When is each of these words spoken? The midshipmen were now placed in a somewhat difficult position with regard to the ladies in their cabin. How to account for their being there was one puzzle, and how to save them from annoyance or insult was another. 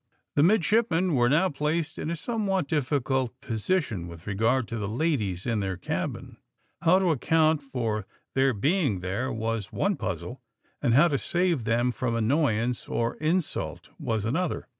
The 0.33 0.41
midshipmen 0.41 1.13
were 1.13 1.29
now 1.29 1.49
placed 1.49 1.99
in 1.99 2.09
a 2.09 2.15
somewhat 2.15 2.67
difficult 2.67 3.39
position 3.39 4.07
with 4.07 4.25
regard 4.25 4.67
to 4.69 4.77
the 4.77 4.87
ladies 4.87 5.45
in 5.45 5.59
their 5.59 5.77
cabin. 5.77 6.37
How 6.81 6.97
to 6.97 7.11
account 7.11 7.61
for 7.61 8.07
their 8.33 8.51
being 8.51 9.01
there 9.01 9.31
was 9.31 9.71
one 9.71 9.95
puzzle, 9.97 10.41
and 10.81 10.95
how 10.95 11.07
to 11.09 11.19
save 11.19 11.65
them 11.65 11.91
from 11.91 12.15
annoyance 12.15 12.87
or 12.87 13.13
insult 13.17 13.89
was 13.99 14.25
another. 14.25 14.67